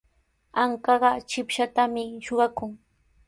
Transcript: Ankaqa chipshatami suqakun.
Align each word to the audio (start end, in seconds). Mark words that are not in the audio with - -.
Ankaqa 0.61 1.11
chipshatami 1.29 2.03
suqakun. 2.25 2.71